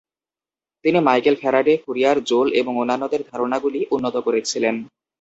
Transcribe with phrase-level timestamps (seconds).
[0.85, 4.75] তিনি Michael Faraday, Fourier, Joule এবং অন্যান্যদের ধারণাগুলি উন্নত করেছিলেন।